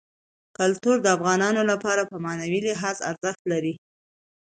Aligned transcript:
کلتور 0.57 0.97
د 1.01 1.07
افغانانو 1.17 1.61
لپاره 1.71 2.03
په 2.11 2.15
معنوي 2.25 2.59
لحاظ 2.67 2.97
ارزښت 3.09 3.41
لري. 3.51 3.73